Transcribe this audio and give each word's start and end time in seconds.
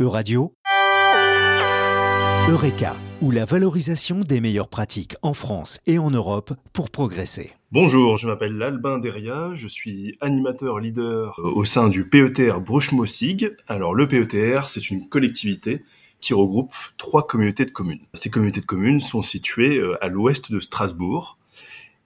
Euradio, 0.00 0.54
Eureka, 2.48 2.94
ou 3.20 3.32
la 3.32 3.44
valorisation 3.44 4.20
des 4.20 4.40
meilleures 4.40 4.68
pratiques 4.68 5.16
en 5.22 5.34
France 5.34 5.80
et 5.88 5.98
en 5.98 6.12
Europe 6.12 6.52
pour 6.72 6.90
progresser. 6.90 7.50
Bonjour, 7.72 8.16
je 8.16 8.28
m'appelle 8.28 8.62
Albin 8.62 8.98
Deria, 8.98 9.50
je 9.54 9.66
suis 9.66 10.14
animateur 10.20 10.78
leader 10.78 11.40
au 11.42 11.64
sein 11.64 11.88
du 11.88 12.08
PETR 12.08 12.60
Bruchemosig. 12.60 13.56
Alors 13.66 13.92
le 13.92 14.06
PETR, 14.06 14.68
c'est 14.68 14.88
une 14.88 15.08
collectivité 15.08 15.82
qui 16.20 16.32
regroupe 16.32 16.72
trois 16.96 17.26
communautés 17.26 17.64
de 17.64 17.72
communes. 17.72 18.06
Ces 18.14 18.30
communautés 18.30 18.60
de 18.60 18.66
communes 18.66 19.00
sont 19.00 19.22
situées 19.22 19.78
euh, 19.78 19.96
à 20.00 20.06
l'ouest 20.06 20.52
de 20.52 20.60
Strasbourg 20.60 21.38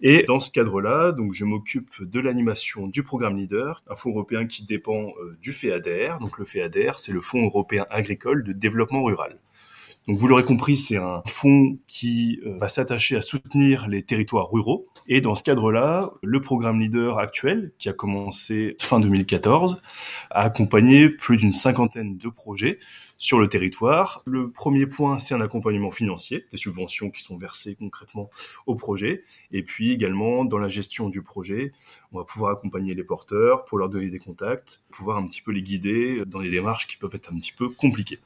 et 0.05 0.25
dans 0.25 0.41
ce 0.41 0.51
cadre-là, 0.51 1.13
donc 1.13 1.33
je 1.33 1.45
m'occupe 1.45 2.03
de 2.03 2.19
l'animation 2.19 2.89
du 2.89 3.05
programme 3.05 3.37
Leader, 3.37 3.85
un 3.89 3.95
fonds 3.95 4.11
européen 4.11 4.47
qui 4.49 4.65
dépend 4.65 5.13
euh, 5.21 5.39
du 5.41 5.53
FEADER. 5.53 6.15
Donc 6.21 6.39
le 6.39 6.45
FEADER, 6.45 6.93
c'est 6.97 7.13
le 7.13 7.21
Fonds 7.21 7.45
européen 7.45 7.87
agricole 7.89 8.43
de 8.43 8.53
développement 8.53 9.05
rural. 9.05 9.39
Donc 10.09 10.19
vous 10.19 10.27
l'aurez 10.27 10.43
compris, 10.43 10.77
c'est 10.77 10.97
un 10.97 11.23
fonds 11.29 11.79
qui 11.87 12.41
euh, 12.45 12.57
va 12.57 12.67
s'attacher 12.67 13.15
à 13.15 13.23
soutenir 13.23 13.87
les 13.87 14.03
territoires 14.03 14.51
ruraux. 14.51 14.89
Et 15.07 15.21
dans 15.21 15.37
ce 15.37 15.45
cadre-là, 15.45 16.11
le 16.23 16.41
programme 16.41 16.81
Leader 16.81 17.21
actuel, 17.21 17.73
qui 17.79 17.89
a 17.89 17.93
commencé 17.93 18.75
fin 18.81 18.99
2014, 18.99 19.81
a 20.31 20.41
accompagné 20.41 21.09
plus 21.09 21.37
d'une 21.37 21.53
cinquantaine 21.53 22.19
de 22.19 22.29
projets 22.29 22.81
sur 23.17 23.39
le 23.39 23.49
territoire. 23.49 24.23
Le 24.27 24.51
premier 24.51 24.87
point, 24.87 25.21
c'est 25.21 25.35
un 25.35 25.41
accompagnement 25.41 25.93
financier, 25.93 26.47
des 26.51 26.57
subventions 26.57 27.11
qui 27.11 27.23
sont 27.23 27.37
versées 27.37 27.77
concrètement 27.77 28.29
au 28.67 28.75
projet. 28.75 29.23
Et 29.53 29.63
puis 29.63 29.93
également, 29.93 30.45
dans 30.45 30.59
la 30.59 30.69
gestion 30.69 31.11
du 31.11 31.23
projet, 31.23 31.71
on 32.11 32.19
va 32.19 32.25
pouvoir 32.25 32.51
accompagner 32.51 32.95
les 32.95 33.05
porteurs 33.05 33.65
pour 33.65 33.79
leur 33.79 33.89
donner 33.89 34.09
des 34.09 34.19
contacts, 34.19 34.83
pouvoir 34.91 35.19
un 35.19 35.29
petit 35.29 35.43
peu 35.43 35.53
les 35.53 35.63
guider 35.63 36.25
dans 36.27 36.41
des 36.41 36.51
démarches 36.51 36.89
qui 36.89 36.97
peuvent 36.97 37.15
être 37.15 37.33
un 37.33 37.37
petit 37.37 37.53
peu 37.53 37.69
compliquées. 37.69 38.19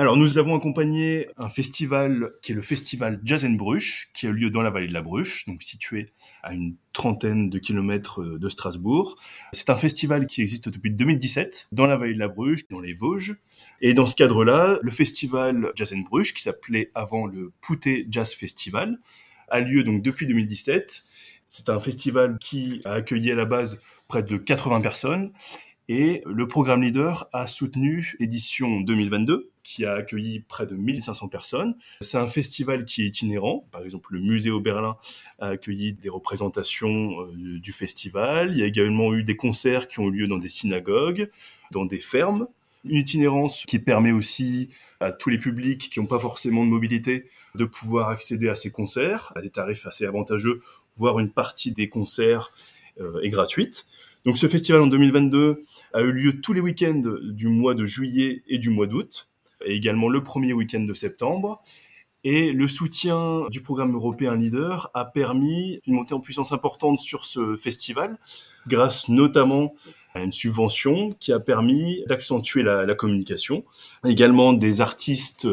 Alors, 0.00 0.16
nous 0.16 0.38
avons 0.38 0.56
accompagné 0.56 1.28
un 1.36 1.50
festival 1.50 2.30
qui 2.40 2.52
est 2.52 2.54
le 2.54 2.62
festival 2.62 3.20
Jazz 3.22 3.46
Bruche, 3.50 4.08
qui 4.14 4.26
a 4.26 4.30
lieu 4.30 4.48
dans 4.48 4.62
la 4.62 4.70
vallée 4.70 4.88
de 4.88 4.94
la 4.94 5.02
Bruche, 5.02 5.44
donc 5.44 5.62
situé 5.62 6.06
à 6.42 6.54
une 6.54 6.76
trentaine 6.94 7.50
de 7.50 7.58
kilomètres 7.58 8.22
de 8.22 8.48
Strasbourg. 8.48 9.16
C'est 9.52 9.68
un 9.68 9.76
festival 9.76 10.26
qui 10.26 10.40
existe 10.40 10.70
depuis 10.70 10.90
2017 10.90 11.68
dans 11.72 11.86
la 11.86 11.98
vallée 11.98 12.14
de 12.14 12.18
la 12.18 12.28
Bruche, 12.28 12.66
dans 12.70 12.80
les 12.80 12.94
Vosges. 12.94 13.36
Et 13.82 13.92
dans 13.92 14.06
ce 14.06 14.16
cadre-là, 14.16 14.78
le 14.80 14.90
festival 14.90 15.70
Jazz 15.74 15.94
Bruche, 16.08 16.32
qui 16.32 16.44
s'appelait 16.44 16.90
avant 16.94 17.26
le 17.26 17.52
Poutet 17.60 18.06
Jazz 18.08 18.32
Festival, 18.32 18.98
a 19.48 19.60
lieu 19.60 19.84
donc 19.84 20.00
depuis 20.00 20.26
2017. 20.26 21.02
C'est 21.44 21.68
un 21.68 21.78
festival 21.78 22.38
qui 22.38 22.80
a 22.86 22.92
accueilli 22.92 23.32
à 23.32 23.34
la 23.34 23.44
base 23.44 23.78
près 24.08 24.22
de 24.22 24.38
80 24.38 24.80
personnes 24.80 25.32
et 25.92 26.22
le 26.24 26.46
programme 26.46 26.82
Leader 26.82 27.28
a 27.32 27.48
soutenu 27.48 28.14
l'édition 28.20 28.80
2022, 28.80 29.50
qui 29.64 29.84
a 29.84 29.94
accueilli 29.94 30.38
près 30.38 30.64
de 30.64 30.76
1500 30.76 31.26
personnes. 31.26 31.74
C'est 32.00 32.16
un 32.16 32.28
festival 32.28 32.84
qui 32.84 33.02
est 33.02 33.06
itinérant. 33.06 33.66
Par 33.72 33.82
exemple, 33.82 34.12
le 34.12 34.20
musée 34.20 34.50
au 34.50 34.60
Berlin 34.60 34.96
a 35.40 35.48
accueilli 35.48 35.92
des 35.94 36.08
représentations 36.08 37.22
euh, 37.22 37.58
du 37.58 37.72
festival. 37.72 38.52
Il 38.52 38.58
y 38.58 38.62
a 38.62 38.66
également 38.66 39.12
eu 39.14 39.24
des 39.24 39.34
concerts 39.34 39.88
qui 39.88 39.98
ont 39.98 40.06
eu 40.10 40.12
lieu 40.12 40.26
dans 40.28 40.38
des 40.38 40.48
synagogues, 40.48 41.28
dans 41.72 41.86
des 41.86 41.98
fermes. 41.98 42.46
Une 42.84 42.98
itinérance 42.98 43.64
qui 43.66 43.80
permet 43.80 44.12
aussi 44.12 44.68
à 45.00 45.10
tous 45.10 45.28
les 45.28 45.38
publics 45.38 45.90
qui 45.90 45.98
n'ont 45.98 46.06
pas 46.06 46.20
forcément 46.20 46.64
de 46.64 46.70
mobilité 46.70 47.24
de 47.56 47.64
pouvoir 47.64 48.10
accéder 48.10 48.48
à 48.48 48.54
ces 48.54 48.70
concerts 48.70 49.32
à 49.34 49.40
des 49.40 49.50
tarifs 49.50 49.88
assez 49.88 50.06
avantageux, 50.06 50.60
voire 50.96 51.18
une 51.18 51.32
partie 51.32 51.72
des 51.72 51.88
concerts 51.88 52.52
euh, 53.00 53.20
est 53.22 53.30
gratuite. 53.30 53.86
Donc 54.24 54.36
ce 54.36 54.46
festival 54.46 54.82
en 54.82 54.86
2022 54.86 55.64
a 55.94 56.00
eu 56.02 56.12
lieu 56.12 56.40
tous 56.40 56.52
les 56.52 56.60
week-ends 56.60 57.02
du 57.22 57.48
mois 57.48 57.74
de 57.74 57.86
juillet 57.86 58.42
et 58.48 58.58
du 58.58 58.70
mois 58.70 58.86
d'août, 58.86 59.30
et 59.64 59.74
également 59.74 60.08
le 60.08 60.22
premier 60.22 60.52
week-end 60.52 60.80
de 60.80 60.94
septembre. 60.94 61.62
Et 62.22 62.52
le 62.52 62.68
soutien 62.68 63.46
du 63.50 63.62
programme 63.62 63.94
européen 63.94 64.36
Leader 64.36 64.90
a 64.92 65.06
permis 65.06 65.80
une 65.86 65.94
montée 65.94 66.12
en 66.12 66.20
puissance 66.20 66.52
importante 66.52 67.00
sur 67.00 67.24
ce 67.24 67.56
festival, 67.56 68.18
grâce 68.66 69.08
notamment 69.08 69.74
à 70.12 70.20
une 70.20 70.32
subvention 70.32 71.10
qui 71.18 71.32
a 71.32 71.40
permis 71.40 72.04
d'accentuer 72.08 72.62
la, 72.62 72.84
la, 72.84 72.94
communication. 72.94 73.64
Également, 74.04 74.52
des 74.52 74.82
artistes 74.82 75.48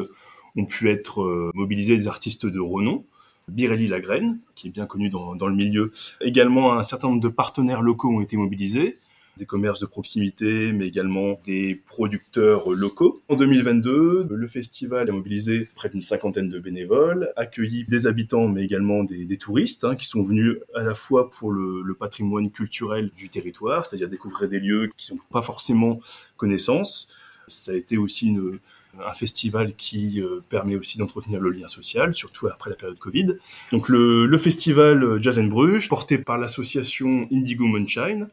ont 0.58 0.66
pu 0.66 0.90
être 0.90 1.22
euh, 1.22 1.52
mobilisés, 1.54 1.96
des 1.96 2.08
artistes 2.08 2.46
de 2.46 2.60
renom. 2.60 3.06
Birelli 3.50 3.88
Lagraine, 3.88 4.40
qui 4.56 4.68
est 4.68 4.72
bien 4.72 4.86
connu 4.86 5.10
dans, 5.10 5.48
le 5.48 5.56
milieu. 5.56 5.92
Également, 6.22 6.74
un 6.74 6.84
certain 6.84 7.10
nombre 7.10 7.22
de 7.22 7.30
partenaires 7.30 7.82
locaux 7.82 8.10
ont 8.10 8.22
été 8.22 8.38
mobilisés 8.38 8.98
des 9.38 9.46
commerces 9.46 9.80
de 9.80 9.86
proximité, 9.86 10.74
mais 10.74 10.88
également 10.88 11.40
des 11.46 11.82
producteurs 11.86 12.72
locaux. 12.72 13.22
En 13.30 13.36
2022, 13.36 14.28
le 14.30 14.48
festival 14.48 15.08
a 15.10 15.14
mobilisé 15.14 15.68
près 15.76 15.90
d'une 15.90 16.02
cinquantaine 16.02 16.50
de 16.50 16.60
bénévoles, 16.60 17.32
accueilli 17.36 17.86
des 17.86 18.08
habitants, 18.08 18.48
mais 18.48 18.64
également 18.64 19.04
des, 19.04 19.26
des 19.26 19.38
touristes, 19.38 19.84
hein, 19.84 19.96
qui 19.96 20.08
sont 20.08 20.24
venus 20.24 20.58
à 20.76 20.82
la 20.82 20.96
fois 20.96 21.30
pour 21.30 21.52
le, 21.52 21.84
le 21.84 21.94
patrimoine 21.94 22.50
culturel 22.50 23.12
du 23.16 23.30
territoire, 23.30 23.86
c'est-à-dire 23.86 24.10
découvrir 24.10 24.50
des 24.50 24.60
lieux 24.60 24.90
qui 24.98 25.14
n'ont 25.14 25.22
pas 25.30 25.44
forcément 25.44 26.00
connaissance. 26.36 27.08
Ça 27.48 27.72
a 27.72 27.76
été 27.76 27.96
aussi 27.96 28.28
une, 28.30 28.60
un 29.06 29.14
festival 29.14 29.76
qui 29.76 30.22
euh, 30.22 30.42
permet 30.50 30.76
aussi 30.76 30.98
d'entretenir 30.98 31.40
le 31.40 31.50
lien 31.50 31.68
social, 31.68 32.14
surtout 32.14 32.48
après 32.48 32.70
la 32.70 32.76
période 32.76 33.00
Covid. 33.00 33.36
Donc 33.72 33.90
le, 33.90 34.38
festival 34.38 35.20
Jazz 35.20 35.40
Bruges, 35.40 35.90
porté 35.90 36.18
par 36.18 36.38
l'association 36.38 37.28
Indigo 37.32 37.66
Moonshine, 37.66 38.30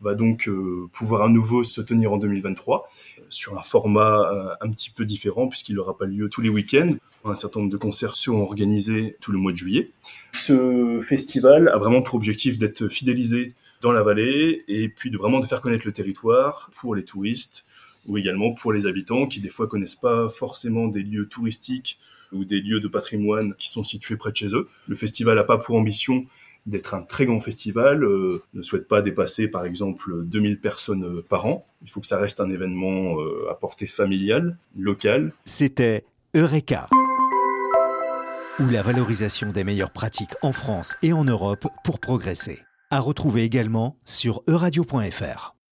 va 0.00 0.14
donc 0.14 0.48
euh, 0.48 0.88
pouvoir 0.92 1.22
à 1.22 1.28
nouveau 1.28 1.64
se 1.64 1.80
tenir 1.80 2.12
en 2.12 2.18
2023 2.18 2.88
sur 3.28 3.58
un 3.58 3.62
format 3.62 4.30
euh, 4.30 4.54
un 4.60 4.70
petit 4.70 4.90
peu 4.90 5.04
différent 5.04 5.48
puisqu'il 5.48 5.76
n'aura 5.76 5.96
pas 5.96 6.04
lieu 6.04 6.28
tous 6.28 6.42
les 6.42 6.48
week-ends. 6.48 6.94
Un 7.24 7.34
certain 7.34 7.60
nombre 7.60 7.72
de 7.72 7.76
concerts 7.76 8.14
seront 8.14 8.42
organisés 8.42 9.16
tout 9.20 9.32
le 9.32 9.38
mois 9.38 9.52
de 9.52 9.56
juillet. 9.56 9.90
Ce 10.32 11.00
festival 11.02 11.68
a 11.68 11.78
vraiment 11.78 12.02
pour 12.02 12.16
objectif 12.16 12.58
d'être 12.58 12.88
fidélisé 12.88 13.54
dans 13.80 13.92
la 13.92 14.02
vallée 14.02 14.64
et 14.68 14.88
puis 14.88 15.10
de 15.10 15.18
vraiment 15.18 15.40
de 15.40 15.46
faire 15.46 15.60
connaître 15.60 15.86
le 15.86 15.92
territoire 15.92 16.70
pour 16.76 16.94
les 16.94 17.04
touristes 17.04 17.64
ou 18.06 18.18
également 18.18 18.52
pour 18.52 18.72
les 18.72 18.86
habitants 18.86 19.26
qui 19.26 19.40
des 19.40 19.48
fois 19.48 19.66
connaissent 19.66 19.94
pas 19.94 20.28
forcément 20.28 20.88
des 20.88 21.02
lieux 21.02 21.26
touristiques 21.26 21.98
ou 22.32 22.44
des 22.44 22.60
lieux 22.60 22.80
de 22.80 22.88
patrimoine 22.88 23.54
qui 23.54 23.70
sont 23.70 23.84
situés 23.84 24.16
près 24.16 24.30
de 24.30 24.36
chez 24.36 24.54
eux. 24.54 24.68
Le 24.88 24.94
festival 24.94 25.36
n'a 25.36 25.44
pas 25.44 25.58
pour 25.58 25.76
ambition 25.76 26.26
d'être 26.66 26.94
un 26.94 27.02
très 27.02 27.26
grand 27.26 27.40
festival, 27.40 28.02
euh, 28.04 28.42
ne 28.54 28.62
souhaite 28.62 28.88
pas 28.88 29.00
dépasser 29.00 29.48
par 29.48 29.64
exemple 29.64 30.24
2000 30.24 30.60
personnes 30.60 31.04
euh, 31.04 31.24
par 31.26 31.46
an. 31.46 31.66
Il 31.82 31.90
faut 31.90 32.00
que 32.00 32.06
ça 32.06 32.18
reste 32.18 32.40
un 32.40 32.50
événement 32.50 33.20
euh, 33.20 33.48
à 33.50 33.54
portée 33.54 33.86
familiale, 33.86 34.58
local. 34.76 35.32
C'était 35.44 36.04
Eureka, 36.34 36.88
ou 38.58 38.68
la 38.68 38.82
valorisation 38.82 39.52
des 39.52 39.64
meilleures 39.64 39.92
pratiques 39.92 40.34
en 40.42 40.52
France 40.52 40.96
et 41.02 41.12
en 41.12 41.24
Europe 41.24 41.68
pour 41.84 42.00
progresser. 42.00 42.58
À 42.90 43.00
retrouver 43.00 43.42
également 43.42 43.96
sur 44.04 44.42
euradio.fr. 44.48 45.55